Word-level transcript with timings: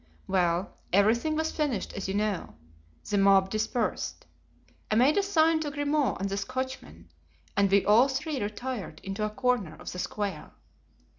Well, 0.25 0.79
everything 0.91 1.35
was 1.35 1.51
finished 1.51 1.93
as 1.93 2.07
you 2.07 2.15
know. 2.15 2.55
The 3.07 3.19
mob 3.19 3.51
dispersed. 3.51 4.25
I 4.89 4.95
made 4.95 5.15
a 5.15 5.21
sign 5.21 5.59
to 5.59 5.69
Grimaud 5.69 6.17
and 6.19 6.27
the 6.27 6.37
Scotchman, 6.37 7.07
and 7.55 7.69
we 7.69 7.85
all 7.85 8.07
three 8.07 8.41
retired 8.41 8.99
into 9.03 9.23
a 9.23 9.29
corner 9.29 9.75
of 9.79 9.91
the 9.91 9.99
square. 9.99 10.49